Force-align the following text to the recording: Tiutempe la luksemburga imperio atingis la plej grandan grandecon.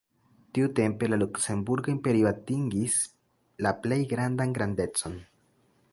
Tiutempe 0.57 1.09
la 1.11 1.19
luksemburga 1.23 1.93
imperio 1.97 2.29
atingis 2.31 2.97
la 3.67 3.77
plej 3.85 4.03
grandan 4.15 4.57
grandecon. 4.61 5.21